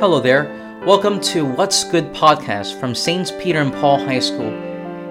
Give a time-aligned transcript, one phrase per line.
[0.00, 0.44] Hello there.
[0.86, 4.52] Welcome to What's Good podcast from Saints Peter and Paul High School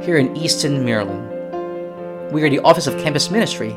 [0.02, 2.31] here in Easton, Maryland.
[2.31, 3.72] We are the Office of Campus Ministry.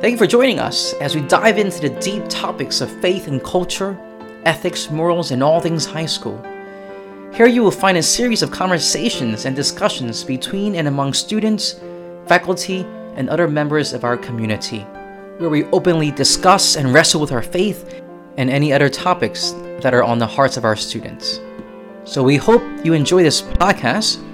[0.00, 3.42] Thank you for joining us as we dive into the deep topics of faith and
[3.42, 3.98] culture,
[4.44, 6.40] ethics, morals, and all things high school.
[7.34, 11.80] Here you will find a series of conversations and discussions between and among students,
[12.26, 12.86] faculty,
[13.16, 14.82] and other members of our community,
[15.38, 17.97] where we openly discuss and wrestle with our faith
[18.38, 19.50] and any other topics
[19.82, 21.40] that are on the hearts of our students.
[22.04, 24.24] So we hope you enjoy this podcast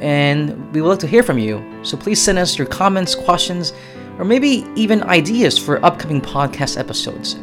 [0.00, 1.62] and we would like to hear from you.
[1.82, 3.74] So please send us your comments, questions,
[4.18, 7.34] or maybe even ideas for upcoming podcast episodes.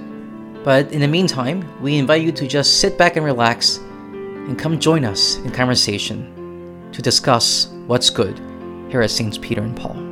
[0.63, 4.79] But in the meantime, we invite you to just sit back and relax and come
[4.79, 8.39] join us in conversation to discuss what's good
[8.89, 10.06] here at Saints Peter and Paul.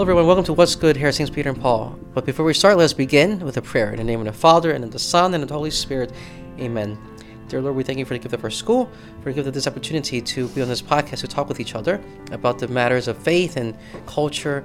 [0.00, 0.26] Hello, everyone.
[0.26, 1.30] Welcome to What's Good here at St.
[1.30, 1.94] Peter and Paul.
[2.14, 3.90] But before we start, let's begin with a prayer.
[3.90, 6.10] In the name of the Father, and of the Son, and of the Holy Spirit.
[6.58, 6.96] Amen.
[7.48, 9.52] Dear Lord, we thank you for the gift of our school, for the gift of
[9.52, 12.00] this opportunity to be on this podcast to talk with each other
[12.32, 13.76] about the matters of faith and
[14.06, 14.64] culture.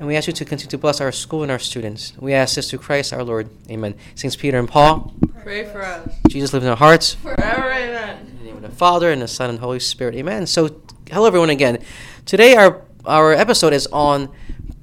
[0.00, 2.12] And we ask you to continue to bless our school and our students.
[2.18, 3.48] We ask this through Christ our Lord.
[3.70, 3.94] Amen.
[4.16, 5.14] Saints Peter and Paul.
[5.44, 6.12] Pray for us.
[6.26, 7.14] Jesus lives in our hearts.
[7.14, 8.26] Forever, amen.
[8.26, 10.16] In the name of the Father, and the Son, and the Holy Spirit.
[10.16, 10.48] Amen.
[10.48, 11.78] So, hello, everyone, again.
[12.26, 14.30] Today, our, our episode is on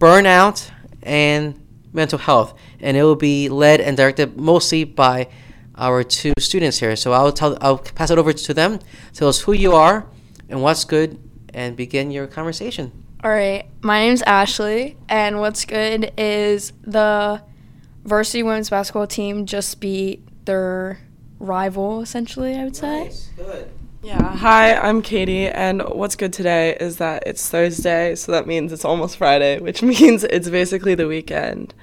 [0.02, 0.72] burnout
[1.04, 1.56] and
[1.94, 5.30] mental health, and it will be led and directed mostly by
[5.76, 6.96] our two students here.
[6.96, 8.80] So I'll tell, I'll pass it over to them.
[9.14, 10.08] Tell us who you are
[10.50, 11.20] and what's good,
[11.54, 12.92] and begin your conversation.
[13.24, 17.42] All right, my name's Ashley, and what's good is the
[18.04, 21.00] varsity women's basketball team just beat their
[21.40, 23.12] rival, essentially, I would say.
[23.36, 23.70] Good.
[24.04, 28.73] Yeah, hi, I'm Katie, and what's good today is that it's Thursday, so that means
[28.73, 31.76] it's almost Friday, which means it's basically the weekend.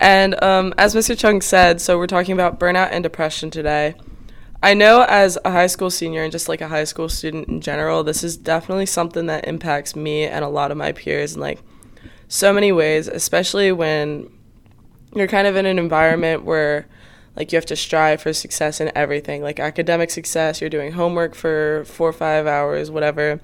[0.00, 1.14] And um, as Mr.
[1.14, 3.94] Cheung said, so we're talking about burnout and depression today.
[4.60, 7.60] I know as a high school senior and just like a high school student in
[7.60, 11.40] general, this is definitely something that impacts me and a lot of my peers in
[11.40, 11.60] like
[12.26, 14.28] so many ways, especially when
[15.14, 16.88] you're kind of in an environment where
[17.36, 21.34] like you have to strive for success in everything like academic success you're doing homework
[21.34, 23.40] for four or five hours whatever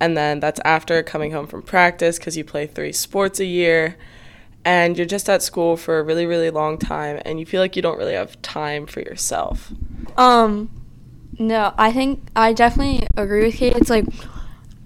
[0.00, 3.96] and then that's after coming home from practice because you play three sports a year
[4.64, 7.76] and you're just at school for a really really long time and you feel like
[7.76, 9.72] you don't really have time for yourself
[10.16, 10.70] Um,
[11.38, 13.74] no, I think I definitely agree with Kate.
[13.76, 14.04] It's like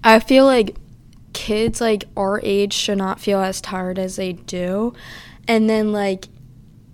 [0.03, 0.75] I feel like
[1.33, 4.93] kids like our age should not feel as tired as they do,
[5.47, 6.29] and then like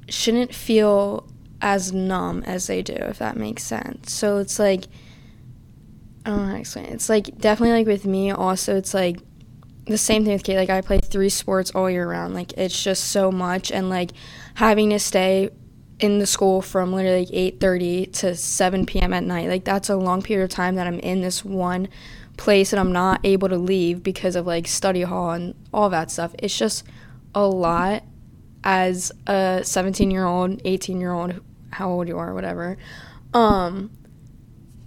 [0.09, 1.27] shouldn't feel
[1.63, 4.11] as numb as they do, if that makes sense.
[4.11, 4.83] So it's like
[6.25, 6.85] I don't know how to explain.
[6.85, 6.93] It.
[6.93, 8.31] It's like definitely like with me.
[8.31, 9.17] Also, it's like
[9.85, 10.57] the same thing with Kate.
[10.57, 12.35] Like I play three sports all year round.
[12.35, 14.11] Like it's just so much, and like
[14.55, 15.49] having to stay
[15.99, 19.13] in the school from literally like 8:30 to 7 p.m.
[19.13, 19.47] at night.
[19.47, 21.87] Like that's a long period of time that I'm in this one
[22.35, 26.11] place and I'm not able to leave because of like study hall and all that
[26.11, 26.35] stuff.
[26.39, 26.83] It's just
[27.33, 28.03] a lot
[28.63, 31.41] as a 17 year old, 18 year old,
[31.73, 32.77] how old you are, or whatever.
[33.33, 33.91] Um,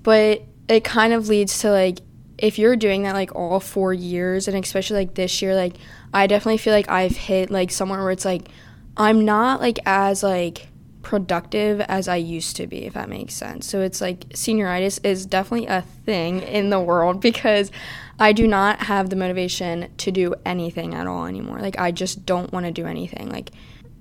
[0.02, 1.98] but it kind of leads to like
[2.38, 5.74] if you're doing that like all four years and especially like this year, like
[6.12, 8.48] I definitely feel like I've hit like somewhere where it's like
[8.96, 10.68] I'm not like as like
[11.02, 13.66] productive as I used to be, if that makes sense.
[13.66, 17.70] So it's like senioritis is definitely a thing in the world because
[18.18, 21.60] I do not have the motivation to do anything at all anymore.
[21.60, 23.30] Like I just don't want to do anything.
[23.30, 23.50] Like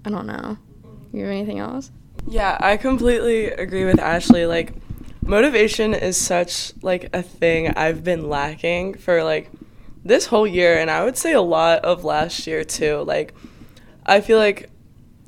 [0.06, 0.58] I don't know.
[1.14, 1.92] You have anything else?
[2.28, 4.46] Yeah, I completely agree with Ashley.
[4.46, 4.74] Like,
[5.24, 9.52] motivation is such like a thing I've been lacking for like
[10.04, 13.04] this whole year, and I would say a lot of last year too.
[13.06, 13.34] Like,
[14.06, 14.70] I feel like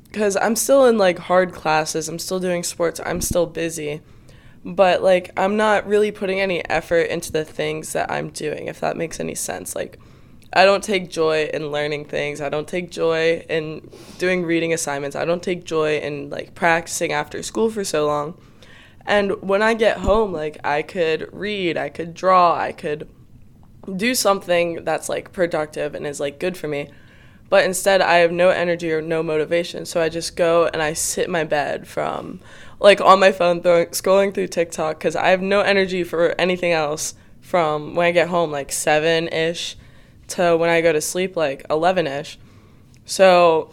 [0.04, 4.00] because I'm still in like hard classes, I'm still doing sports, I'm still busy,
[4.64, 8.66] but like I'm not really putting any effort into the things that I'm doing.
[8.66, 9.98] If that makes any sense, like.
[10.52, 12.40] I don't take joy in learning things.
[12.40, 15.14] I don't take joy in doing reading assignments.
[15.14, 18.40] I don't take joy in like practicing after school for so long.
[19.04, 23.08] And when I get home, like I could read, I could draw, I could
[23.94, 26.90] do something that's like productive and is like good for me.
[27.50, 29.86] But instead, I have no energy or no motivation.
[29.86, 32.40] So I just go and I sit in my bed from
[32.80, 36.72] like on my phone, throwing, scrolling through TikTok because I have no energy for anything
[36.72, 39.76] else from when I get home, like seven ish
[40.28, 42.36] to when I go to sleep like 11ish.
[43.04, 43.70] So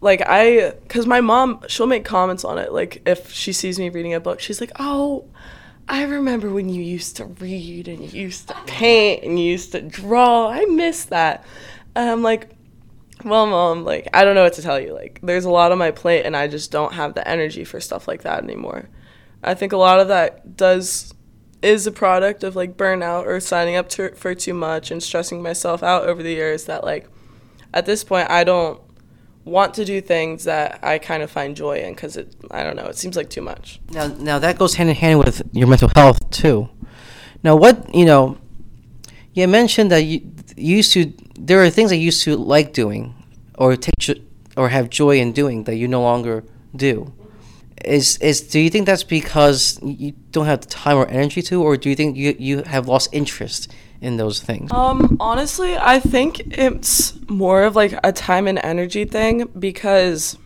[0.00, 3.88] like I cuz my mom she'll make comments on it like if she sees me
[3.88, 5.24] reading a book she's like, "Oh,
[5.88, 9.72] I remember when you used to read and you used to paint and you used
[9.72, 10.48] to draw.
[10.48, 11.44] I miss that.
[11.94, 12.50] And I'm like,
[13.24, 14.92] well, mom, like, I don't know what to tell you.
[14.92, 17.80] Like, there's a lot on my plate and I just don't have the energy for
[17.80, 18.90] stuff like that anymore.
[19.42, 21.14] I think a lot of that does
[21.62, 25.42] is a product of like burnout or signing up to, for too much and stressing
[25.42, 27.08] myself out over the years that like
[27.74, 28.80] at this point I don't
[29.44, 32.76] want to do things that I kind of find joy in because it I don't
[32.76, 33.80] know it seems like too much.
[33.90, 36.68] Now, now that goes hand in hand with your mental health too.
[37.42, 38.38] Now, what you know,
[39.32, 40.20] you mentioned that you,
[40.56, 41.12] you used to.
[41.38, 43.14] There are things that you used to like doing,
[43.56, 43.94] or take
[44.56, 46.44] or have joy in doing that you no longer
[46.74, 47.12] do.
[47.84, 51.62] Is is do you think that's because you don't have the time or energy to,
[51.62, 54.72] or do you think you you have lost interest in those things?
[54.72, 60.38] Um, honestly, I think it's more of like a time and energy thing because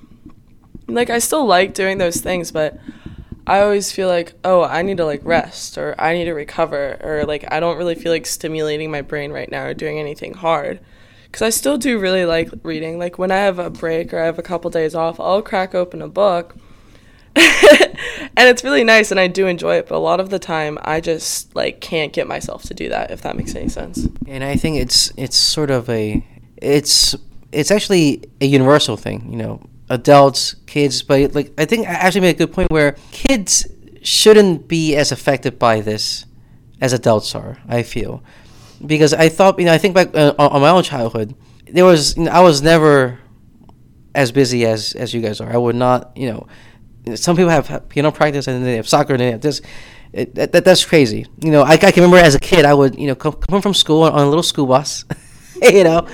[0.89, 2.79] like I still like doing those things, but
[3.47, 6.99] I always feel like, oh, I need to like rest or I need to recover
[7.03, 10.35] or like I don't really feel like stimulating my brain right now or doing anything
[10.35, 10.81] hard.
[11.33, 12.99] Cuz I still do really like reading.
[12.99, 15.75] Like when I have a break or I have a couple days off, I'll crack
[15.75, 16.57] open a book
[17.37, 20.79] and it's really nice and I do enjoy it, but a lot of the time
[20.83, 24.07] I just like can't get myself to do that if that makes any sense.
[24.27, 26.25] And I think it's it's sort of a
[26.57, 27.15] it's
[27.53, 32.23] it's actually a universal thing, you know, adults, kids, but like I think I actually
[32.23, 33.67] made a good point where kids
[34.03, 36.27] shouldn't be as affected by this
[36.81, 37.59] as adults are.
[37.69, 38.23] I feel
[38.85, 41.35] because I thought you know I think back uh, on my own childhood,
[41.67, 43.19] there was you know, I was never
[44.15, 45.51] as busy as as you guys are.
[45.51, 46.47] I would not you know
[47.15, 49.61] some people have piano practice and then they have soccer and they have this.
[50.13, 51.27] It, that, that's crazy.
[51.41, 53.63] You know, I, I can remember as a kid, I would, you know, come, come
[53.63, 55.05] from school on, on a little school bus,
[55.63, 56.07] you know,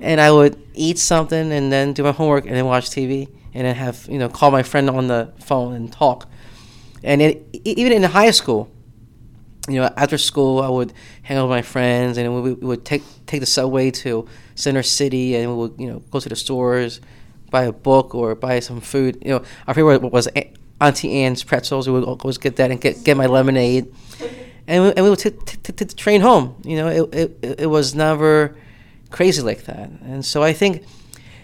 [0.00, 3.66] and I would eat something and then do my homework and then watch TV and
[3.66, 6.28] then have, you know, call my friend on the phone and talk.
[7.02, 8.70] And it, even in high school,
[9.68, 10.92] you know, after school, I would
[11.22, 14.82] hang out with my friends and we, we would take take the subway to Center
[14.82, 17.00] City and we would, you know, go to the stores
[17.54, 19.16] buy a book or buy some food.
[19.24, 20.26] You know, our favorite was
[20.80, 21.86] Auntie Anne's pretzels.
[21.86, 23.86] We would always get that and get, get my lemonade.
[24.66, 26.56] And we, and we would take the train home.
[26.64, 28.56] You know, it, it, it was never
[29.10, 29.90] crazy like that.
[30.10, 30.84] And so I think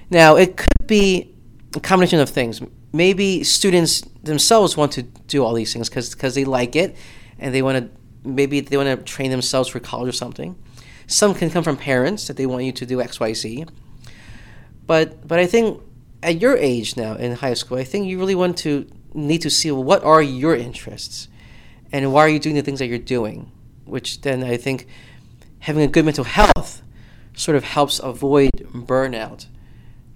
[0.08, 1.34] now it could be
[1.76, 2.62] a combination of things.
[2.94, 6.96] Maybe students themselves want to do all these things because they like it
[7.38, 7.84] and they want to
[8.26, 10.56] maybe they want to train themselves for college or something.
[11.06, 13.66] Some can come from parents that they want you to do X, Y, Z.
[14.86, 15.82] But but I think
[16.22, 19.50] at your age now in high school, I think you really want to need to
[19.50, 21.28] see what are your interests
[21.92, 23.50] and why are you doing the things that you're doing,
[23.84, 24.86] which then I think
[25.60, 26.82] having a good mental health
[27.34, 29.46] sort of helps avoid burnout.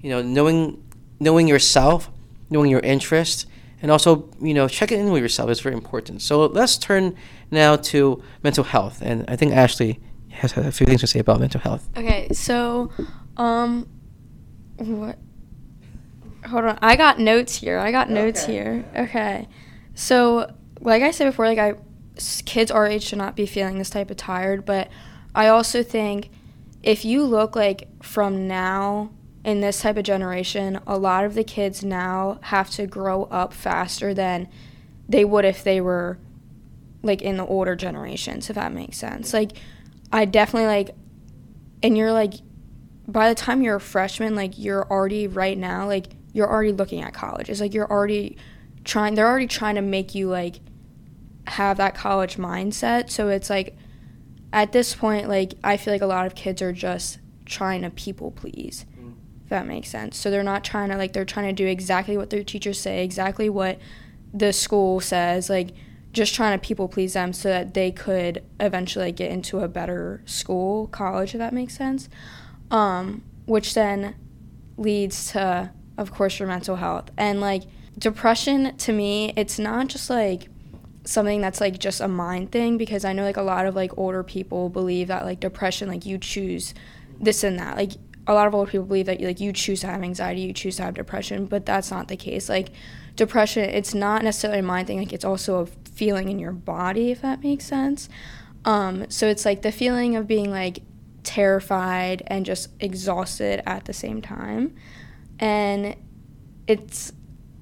[0.01, 0.83] You know, knowing
[1.21, 2.11] knowing yourself,
[2.51, 3.47] knowing your interests,
[3.81, 6.23] and also you know checking in with yourself is very important.
[6.23, 7.17] So let's turn
[7.51, 11.41] now to mental health, and I think Ashley has a few things to say about
[11.41, 11.89] mental health.
[11.97, 12.91] Okay, so
[13.37, 13.89] um,
[14.77, 15.19] what
[16.46, 16.79] hold on.
[16.82, 17.79] I got notes here.
[17.79, 18.52] I got notes okay.
[18.52, 18.85] here.
[18.96, 19.49] Okay.
[19.94, 21.75] So, like I said before, like I
[22.44, 24.88] kids our age should not be feeling this type of tired, but
[25.35, 26.31] I also think
[26.82, 29.11] if you look like from now
[29.44, 33.52] in this type of generation, a lot of the kids now have to grow up
[33.52, 34.48] faster than
[35.08, 36.19] they would if they were
[37.03, 39.32] like in the older generations, if that makes sense.
[39.32, 39.53] Like
[40.13, 40.91] I definitely like
[41.82, 42.34] and you're like
[43.06, 47.00] by the time you're a freshman, like you're already right now, like you're already looking
[47.00, 47.48] at college.
[47.48, 48.36] It's like you're already
[48.84, 50.56] trying they're already trying to make you like
[51.46, 53.08] have that college mindset.
[53.08, 53.79] So it's like
[54.53, 57.91] at this point like I feel like a lot of kids are just trying to
[57.91, 58.84] people please.
[59.44, 60.17] If that makes sense.
[60.17, 63.05] So they're not trying to like they're trying to do exactly what their teachers say,
[63.05, 63.79] exactly what
[64.34, 65.70] the school says, like
[66.12, 70.22] just trying to people please them so that they could eventually get into a better
[70.24, 72.08] school, college, if that makes sense.
[72.70, 74.14] Um, which then
[74.76, 77.10] leads to of course, your mental health.
[77.17, 77.63] And like
[77.98, 80.48] depression to me, it's not just like
[81.05, 83.96] something that's like just a mind thing because I know like a lot of like
[83.98, 86.74] older people believe that like depression, like you choose
[87.20, 87.77] this and that.
[87.77, 87.93] Like
[88.27, 90.77] a lot of older people believe that like you choose to have anxiety, you choose
[90.77, 92.48] to have depression, but that's not the case.
[92.48, 92.70] Like
[93.17, 94.98] depression, it's not necessarily a mind thing.
[94.98, 98.08] Like it's also a feeling in your body, if that makes sense.
[98.65, 100.81] Um, so it's like the feeling of being like
[101.22, 104.74] terrified and just exhausted at the same time
[105.44, 105.94] and
[106.67, 107.13] it's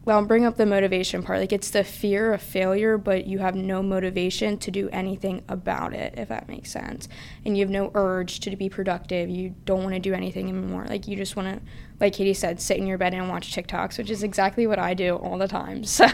[0.05, 1.39] well, I'll bring up the motivation part.
[1.39, 5.95] Like it's the fear of failure, but you have no motivation to do anything about
[5.95, 7.09] it, if that makes sense.
[7.45, 9.29] And you have no urge to be productive.
[9.31, 10.87] You don't want to do anything anymore.
[10.89, 11.63] Like you just want to,
[12.01, 14.95] like Katie said, sit in your bed and watch TikToks, which is exactly what I
[14.95, 15.85] do all the time.
[15.93, 16.07] So,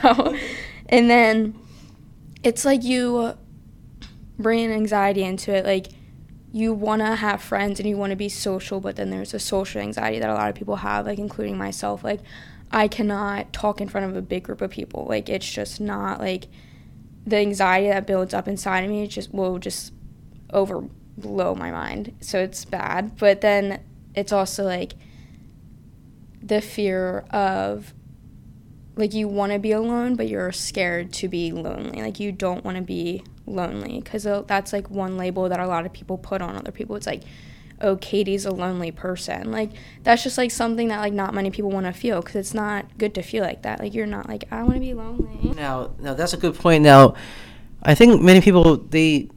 [0.90, 1.58] and then
[2.42, 3.38] it's like you
[4.38, 5.64] bring anxiety into it.
[5.64, 5.88] Like
[6.58, 9.38] you want to have friends and you want to be social, but then there's a
[9.38, 12.02] social anxiety that a lot of people have, like including myself.
[12.02, 12.20] Like
[12.70, 15.06] I cannot talk in front of a big group of people.
[15.08, 16.46] Like it's just not like
[17.26, 19.92] the anxiety that builds up inside of me just will just
[20.52, 22.14] overblow my mind.
[22.20, 23.16] So it's bad.
[23.18, 23.82] But then
[24.14, 24.94] it's also like
[26.42, 27.92] the fear of
[28.96, 32.64] like you want to be alone but you're scared to be lonely like you don't
[32.64, 36.18] want to be lonely because uh, that's like one label that a lot of people
[36.18, 36.96] put on other people.
[36.96, 37.22] It's like
[37.80, 39.50] oh katie's a lonely person.
[39.50, 39.70] Like
[40.02, 42.98] that's just like something that like not many people want to feel because it's not
[42.98, 43.80] good to feel like that.
[43.80, 45.54] Like you're not like i want to be lonely.
[45.54, 46.82] Now now that's a good point.
[46.82, 47.14] Now
[47.82, 49.28] i think many people they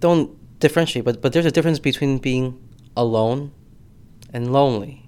[0.00, 2.58] don't differentiate but but there's a difference between being
[2.96, 3.52] alone
[4.32, 5.06] and lonely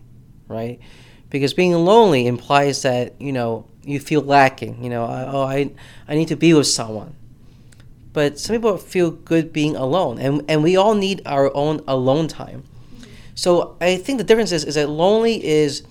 [0.49, 0.81] right?
[1.31, 5.71] Because being lonely implies that you know you feel lacking you know oh i
[6.09, 7.15] i need to be with someone
[8.19, 12.27] but some people feel good being alone and and we all need our own alone
[12.27, 12.65] time.
[13.37, 15.85] So i think the difference is is that lonely is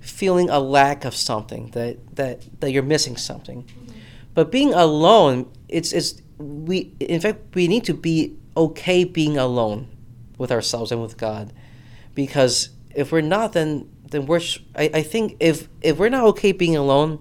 [0.00, 3.58] feeling a lack of something that that that you're missing something.
[4.34, 9.86] But being alone it's it's we in fact we need to be okay being alone
[10.38, 11.52] with ourselves and with god.
[12.16, 14.42] Because if we're not then then we're
[14.74, 17.20] I, I think if if we're not okay being alone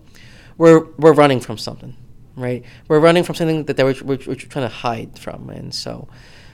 [0.58, 1.96] we're we're running from something
[2.40, 2.64] right?
[2.88, 6.08] We're running from something that we're, we're, we're trying to hide from and so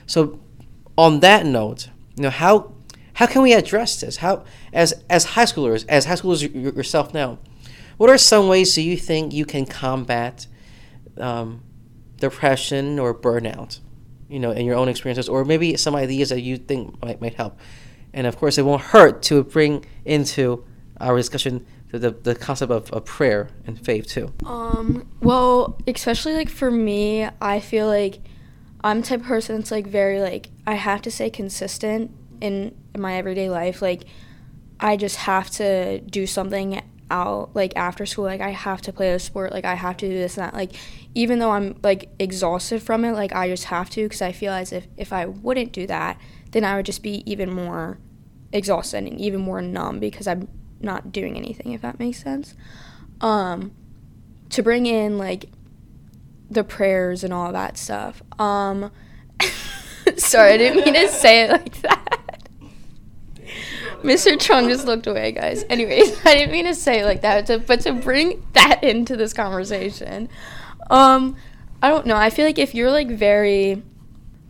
[0.06, 0.40] so
[0.96, 2.72] on that note you know how
[3.14, 4.18] how can we address this?
[4.18, 6.42] How as as high schoolers as high schoolers
[6.76, 7.38] yourself now
[7.96, 10.46] what are some ways do you think you can combat
[11.18, 11.62] um,
[12.18, 13.80] depression or burnout
[14.28, 17.34] you know in your own experiences or maybe some ideas that you think might, might
[17.34, 17.58] help?
[18.12, 20.64] And of course, it won't hurt to bring into
[21.00, 24.32] our discussion the, the, the concept of, of prayer and faith too.
[24.44, 28.20] Um, well, especially like for me, I feel like
[28.82, 32.74] I'm the type of person that's like very like I have to stay consistent in,
[32.94, 33.82] in my everyday life.
[33.82, 34.04] Like
[34.80, 39.12] I just have to do something out like after school like i have to play
[39.12, 40.72] a sport like i have to do this and that like
[41.14, 44.52] even though i'm like exhausted from it like i just have to because i feel
[44.52, 47.96] as if if i wouldn't do that then i would just be even more
[48.52, 50.48] exhausted and even more numb because I'm
[50.80, 52.54] not doing anything, if that makes sense.
[53.20, 53.72] Um,
[54.50, 55.46] to bring in like
[56.50, 58.22] the prayers and all that stuff.
[58.38, 58.90] Um,
[60.16, 62.16] sorry, I didn't mean to say it like that.
[64.02, 64.36] Mr.
[64.36, 65.64] Cheung just looked away, guys.
[65.68, 69.16] Anyways, I didn't mean to say it like that, to, but to bring that into
[69.16, 70.28] this conversation.
[70.90, 71.36] Um,
[71.82, 72.16] I don't know.
[72.16, 73.82] I feel like if you're like very,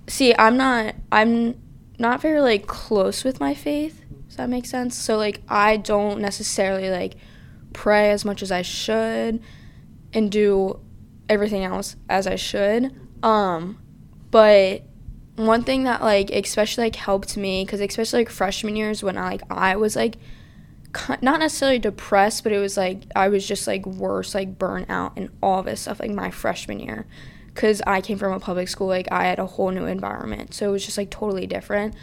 [0.08, 0.94] see, I'm not.
[1.10, 1.60] I'm
[1.98, 4.04] not very like close with my faith.
[4.36, 4.94] Does that make sense?
[4.94, 7.14] So like I don't necessarily like
[7.72, 9.42] pray as much as I should
[10.12, 10.78] and do
[11.26, 12.94] everything else as I should.
[13.22, 13.78] Um
[14.30, 14.82] but
[15.36, 19.30] one thing that like especially like helped me cuz especially like freshman years when I
[19.30, 20.18] like I was like
[21.22, 25.14] not necessarily depressed, but it was like I was just like worse, like burnt out
[25.16, 27.06] and all this stuff like my freshman year
[27.54, 30.52] because I came from a public school, like I had a whole new environment.
[30.52, 31.94] So it was just like totally different.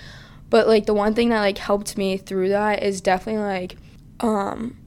[0.54, 3.76] But like the one thing that like helped me through that is definitely like
[4.20, 4.78] um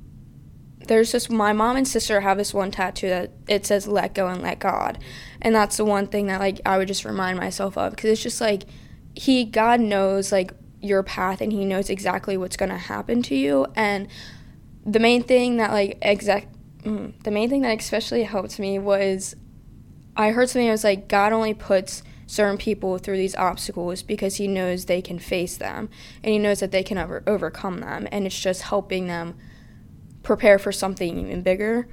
[0.87, 4.29] there's just my mom and sister have this one tattoo that it says let go
[4.29, 4.97] and let God.
[5.43, 8.23] And that's the one thing that like I would just remind myself of because it's
[8.23, 8.63] just like
[9.17, 13.35] he God knows like your path and he knows exactly what's going to happen to
[13.35, 14.07] you and
[14.85, 16.47] the main thing that like exact
[16.85, 19.35] mm, the main thing that especially helped me was
[20.17, 24.37] I heard something that was like God only puts certain people through these obstacles because
[24.37, 25.89] he knows they can face them
[26.23, 29.37] and he knows that they can over- overcome them and it's just helping them
[30.23, 31.89] prepare for something even bigger.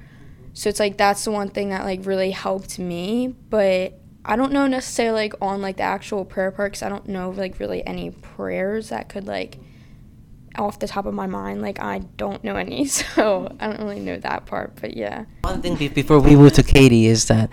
[0.52, 4.52] So it's like that's the one thing that like really helped me, but I don't
[4.52, 7.86] know necessarily like on like the actual prayer part cuz I don't know like really
[7.86, 9.58] any prayers that could like
[10.56, 14.00] off the top of my mind like I don't know any so I don't really
[14.00, 15.26] know that part but yeah.
[15.42, 17.50] One thing before we move to Katie is that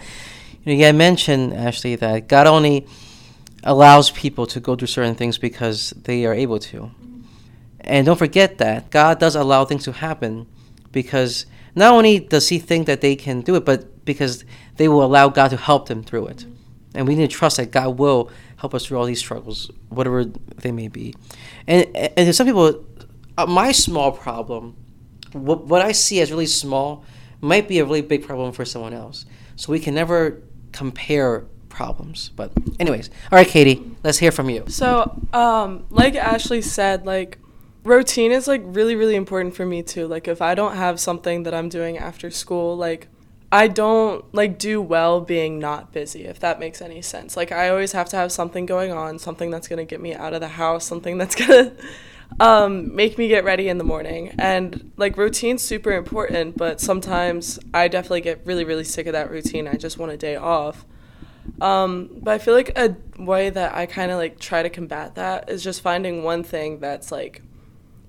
[0.64, 2.86] you know, you mentioned Ashley that God only
[3.64, 6.92] allows people to go through certain things because they are able to.
[7.80, 10.48] And don't forget that God does allow things to happen
[10.92, 14.46] because not only does He think that they can do it, but because
[14.78, 16.46] they will allow God to help them through it.
[16.94, 20.26] And we need to trust that God will help us through all these struggles, whatever
[20.26, 21.16] they may be.
[21.66, 22.86] And and some people,
[23.38, 24.76] uh, my small problem,
[25.32, 27.06] what, what I see as really small,
[27.40, 29.26] might be a really big problem for someone else.
[29.56, 30.42] So we can never
[30.72, 32.30] compare problems.
[32.36, 34.66] But anyways, all right, Katie, let's hear from you.
[34.68, 37.40] So, um, like Ashley said, like
[37.84, 40.08] routine is like really really important for me too.
[40.08, 43.08] Like if I don't have something that I'm doing after school, like
[43.52, 47.36] I don't like do well being not busy, if that makes any sense.
[47.36, 50.34] Like I always have to have something going on, something that's gonna get me out
[50.34, 51.74] of the house, something that's gonna
[52.40, 54.34] um, make me get ready in the morning.
[54.40, 59.30] And like routine's super important, but sometimes I definitely get really, really sick of that
[59.30, 59.68] routine.
[59.68, 60.86] I just want a day off.
[61.60, 65.16] Um, but I feel like a way that I kind of like try to combat
[65.16, 67.42] that is just finding one thing that's like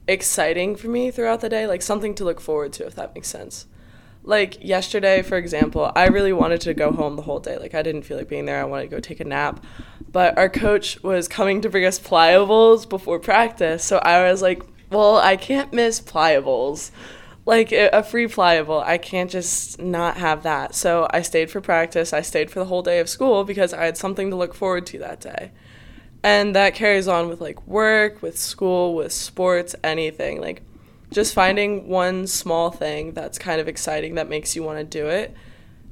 [0.06, 3.28] exciting for me throughout the day, like something to look forward to, if that makes
[3.28, 3.66] sense
[4.24, 7.58] like yesterday for example i really wanted to go home the whole day.
[7.58, 8.60] Like i didn't feel like being there.
[8.60, 9.64] I wanted to go take a nap.
[10.10, 13.84] But our coach was coming to bring us Playa Bowls before practice.
[13.84, 16.92] So i was like well i can't miss Playa Bowls
[17.44, 20.74] like a free Playa Bowl i can't just not have that.
[20.74, 22.12] So i stayed for practice.
[22.12, 24.86] I stayed for the whole day of school because i had something to look forward
[24.86, 25.50] to that day.
[26.24, 30.40] And that carries on with like work with school with sports anything.
[30.40, 30.62] Like
[31.12, 35.08] just finding one small thing that's kind of exciting that makes you want to do
[35.08, 35.34] it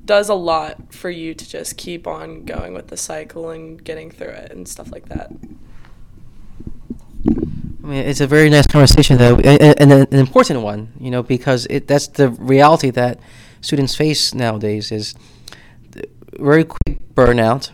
[0.05, 4.11] does a lot for you to just keep on going with the cycle and getting
[4.11, 5.31] through it and stuff like that.
[7.83, 11.67] I mean, it's a very nice conversation, though, and, an important one, you know, because
[11.71, 13.21] it, that's the reality that
[13.61, 15.15] students face nowadays is
[15.97, 16.01] uh,
[16.39, 17.71] very quick burnout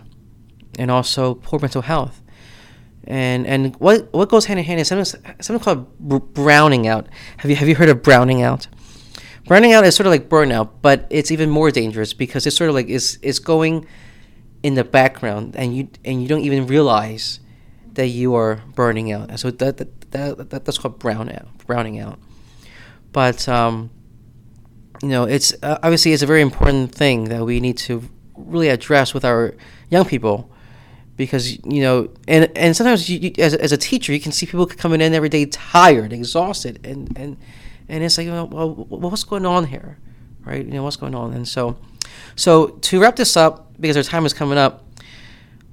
[0.79, 2.21] and also poor mental health
[3.07, 5.99] and and what what goes hand in hand is something something called
[6.35, 7.09] browning out.
[7.39, 8.67] Have you have you heard of browning out?
[9.47, 12.69] Browning out is sort of like burnout, but it's even more dangerous because it's sort
[12.69, 13.87] of like it's it's going
[14.63, 17.39] in the background, and you and you don't even realize
[17.93, 19.39] that you are burning out.
[19.39, 22.19] So that, that, that, that that's called brown out, browning out.
[23.13, 23.91] But um,
[25.01, 28.03] you know, it's uh, obviously it's a very important thing that we need to
[28.35, 29.55] really address with our
[29.91, 30.51] young people
[31.17, 34.47] because you know and and sometimes you, you, as, as a teacher you can see
[34.47, 37.37] people coming in every day tired exhausted and and
[37.89, 39.99] and it's like well what's going on here
[40.47, 40.65] right?
[40.65, 41.35] You know what's going on?
[41.35, 41.77] And so
[42.35, 44.85] so to wrap this up because our time is coming up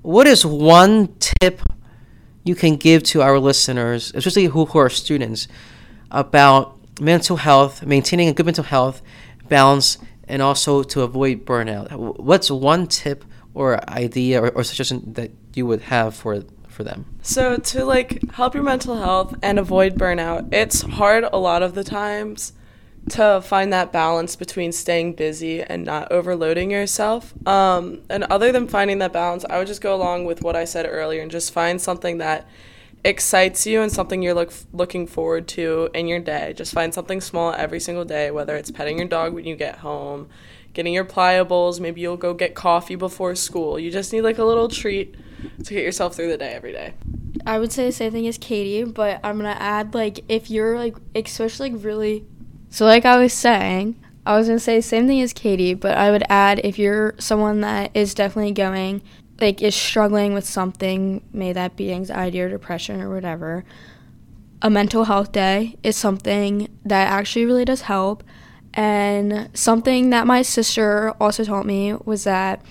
[0.02, 1.62] what is one tip
[2.44, 5.48] you can give to our listeners especially who, who are students
[6.12, 9.02] about mental health maintaining a good mental health
[9.48, 12.20] balance and also to avoid burnout?
[12.20, 17.06] What's one tip or idea or, or suggestion that you would have for for them?
[17.22, 21.76] So to like help your mental health and avoid burnout, it's hard a lot of
[21.76, 22.54] the times
[23.10, 27.34] to find that balance between staying busy and not overloading yourself.
[27.48, 30.66] Um, and other than finding that balance, I would just go along with what I
[30.66, 32.48] said earlier and just find something that
[33.04, 36.54] excites you and something you're look, looking forward to in your day.
[36.56, 39.80] Just find something small every single day, whether it's petting your dog when you get
[39.80, 40.30] home,
[40.74, 41.80] getting your Playa Bowls.
[41.80, 43.80] Maybe you'll go get coffee before school.
[43.80, 45.16] You just need like a little treat
[45.64, 46.94] to get yourself through the day every day.
[47.46, 50.78] I would say the same thing as Katie, but I'm gonna add like if you're
[50.78, 52.26] like especially like really
[52.70, 55.98] so like I was saying, I was gonna say the same thing as Katie, but
[55.98, 59.02] I would add if you're someone that is definitely going
[59.40, 63.66] like is struggling with something, may that be anxiety or depression or whatever,
[64.62, 68.24] a mental health day is something that actually really does help
[68.74, 72.62] and something that my sister also taught me was that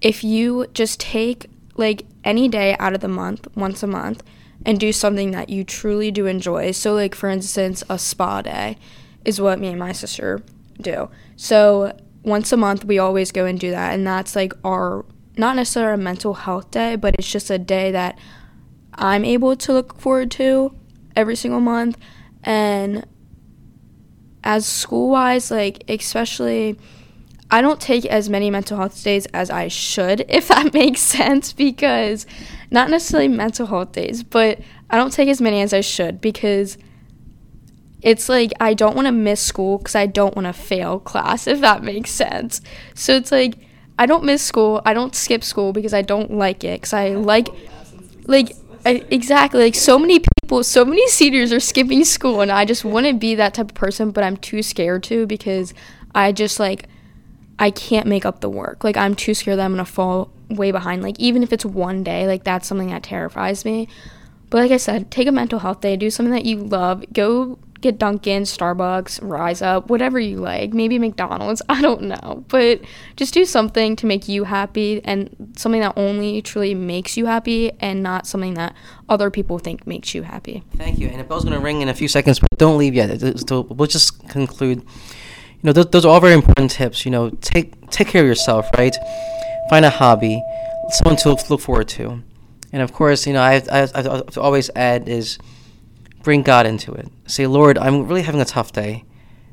[0.00, 4.22] if you just take like any day out of the month, once a month,
[4.64, 6.70] and do something that you truly do enjoy.
[6.70, 8.76] So, like for instance, a spa day
[9.24, 10.42] is what me and my sister
[10.80, 11.10] do.
[11.36, 13.92] So, once a month, we always go and do that.
[13.94, 15.04] And that's like our,
[15.36, 18.18] not necessarily a mental health day, but it's just a day that
[18.94, 20.74] I'm able to look forward to
[21.16, 21.98] every single month.
[22.44, 23.06] And
[24.44, 26.78] as school wise, like especially,
[27.50, 31.52] I don't take as many mental health days as I should, if that makes sense,
[31.52, 32.26] because
[32.70, 36.78] not necessarily mental health days, but I don't take as many as I should because
[38.02, 41.46] it's like I don't want to miss school because I don't want to fail class,
[41.46, 42.60] if that makes sense.
[42.94, 43.56] So it's like
[43.98, 47.10] I don't miss school, I don't skip school because I don't like it, because I
[47.10, 47.48] like,
[48.24, 52.66] like, I, exactly, like so many people, so many seniors are skipping school, and I
[52.66, 55.72] just wouldn't be that type of person, but I'm too scared to because
[56.14, 56.88] I just like
[57.58, 58.84] I can't make up the work.
[58.84, 61.02] Like I'm too scared that I'm gonna fall way behind.
[61.02, 63.88] Like even if it's one day, like that's something that terrifies me.
[64.50, 67.58] But like I said, take a mental health day, do something that you love, go
[67.82, 72.44] get Dunkin', Starbucks, Rise Up, whatever you like, maybe McDonald's, I don't know.
[72.48, 72.80] But
[73.16, 77.72] just do something to make you happy and something that only truly makes you happy
[77.80, 78.74] and not something that
[79.08, 80.62] other people think makes you happy.
[80.76, 81.08] Thank you.
[81.08, 83.20] And the bell's going to ring in a few seconds, but don't leave yet.
[83.50, 84.78] We'll just conclude.
[84.78, 87.04] You know, those, those are all very important tips.
[87.04, 88.96] You know, take take care of yourself, right?
[89.70, 90.42] Find a hobby,
[90.88, 92.22] someone to look forward to.
[92.72, 95.38] And of course, you know, I, I, I always add is
[96.22, 97.08] bring God into it.
[97.26, 99.04] Say, Lord, I'm really having a tough day.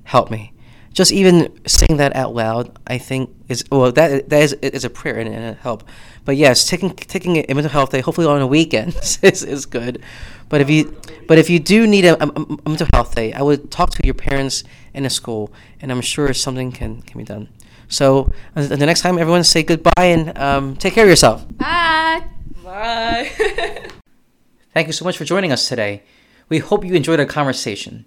[0.04, 0.54] Help me.
[0.94, 4.90] just even saying that out loud, I think is well that that is is a
[4.90, 5.84] prayer and, and a help.
[6.26, 10.02] But yes, taking taking a mental health day, hopefully on a weekend, is, is good.
[10.50, 13.42] But if you but if you do need a, a, a mental health day, I
[13.42, 17.24] would talk to your parents in the school, and I'm sure something can can be
[17.24, 17.50] done.
[17.88, 21.46] So until the next time, everyone say goodbye and um, take care of yourself.
[21.58, 22.24] Bye.
[22.64, 23.30] Bye.
[24.74, 26.04] Thank you so much for joining us today.
[26.50, 28.06] We hope you enjoyed our conversation.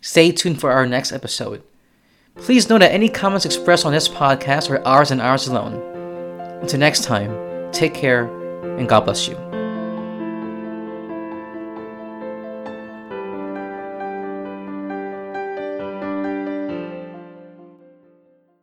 [0.00, 1.62] Stay tuned for our next episode.
[2.36, 5.74] Please note that any comments expressed on this podcast are ours and ours alone.
[6.62, 8.24] Until next time, take care
[8.78, 9.51] and God bless you.